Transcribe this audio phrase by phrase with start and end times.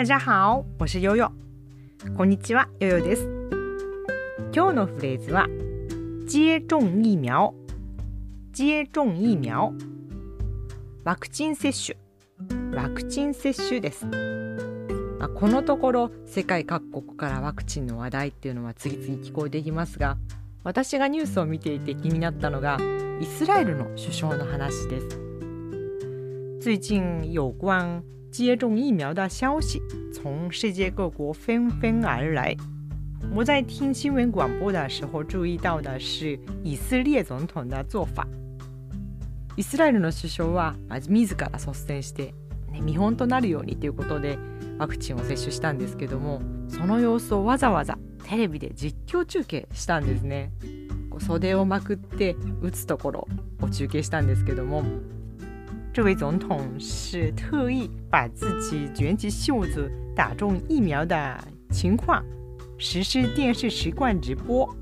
[0.00, 1.30] 大家好，我是悠悠。
[2.16, 3.28] こんにちは、悠悠です。
[4.50, 5.46] 今日のフレーズは
[6.26, 7.54] 接種疫苗。
[8.54, 9.12] 接種。
[9.12, 9.74] 疫苗。
[11.04, 11.98] ワクチン接種。
[12.74, 13.82] ワクチン接種。
[13.82, 14.06] です。
[14.06, 20.16] まあ、このところ世界各国からワクチンの話題っていうのは次々聞こえてきますが
[20.64, 22.78] 私がニュースを見ていて気になったのが
[23.20, 25.20] イスラエルの首相の話です
[26.62, 32.56] 最近有关接种疫苗的消息从世界各国纷纷而来。
[33.34, 38.26] 我在听新闻广播的时候注意到的是以色列总統的做法。
[39.56, 42.34] イスラエルの首相はまず自ら率先して、
[42.70, 44.38] ね、見本となるようにということで
[44.78, 50.52] ワクチンを接種したんですけどもその様子をわざわざテレビで実況中継したんですね。
[51.20, 53.28] 袖をまくって打つところ
[53.62, 54.82] を中継したんですけども
[55.99, 61.37] 这位总统是特意把自己卷起袖子打中疫苗的
[61.71, 62.23] 情况
[62.77, 64.73] 实施电视实况直播，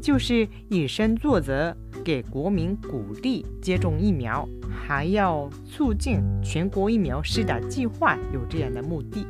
[0.00, 4.48] 就是以身作则，给国民鼓励接种疫苗。
[4.70, 9.26] 还要促进全国疫苗施打計劃有这样的目的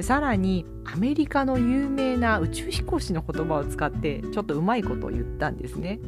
[0.00, 5.98] さらにアメリカの有名な宇宙飛行士の言葉を使ってちょっとうまいことを言ったんですね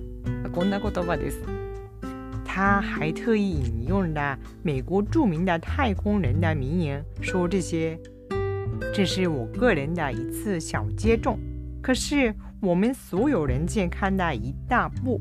[0.52, 1.40] こんな言葉です
[2.55, 7.99] 他还特意引用了美国著名的太空人的名言，说这些，
[8.93, 11.37] 这是我个人的一次小接种，
[11.81, 15.19] 可是我们所有人健康的一大步。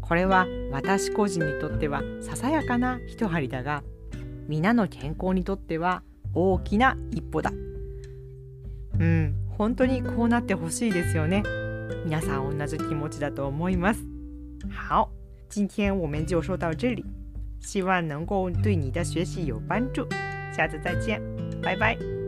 [0.00, 3.84] これは私個人にとってはささやかな一針だが
[4.48, 6.02] 皆の健康にとっては
[6.34, 7.52] 大きな一歩だ。
[8.98, 11.44] うん本当にこうなってほしいですよね。
[12.04, 14.04] 皆さん同じ気持ちだと思います。
[14.90, 15.21] 好。
[15.52, 17.04] 今天我们就说到这里
[17.60, 20.08] 希望能够对你的学习有帮助
[20.50, 21.20] 下次再见
[21.62, 22.21] 拜拜。